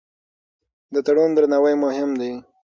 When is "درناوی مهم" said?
1.33-2.09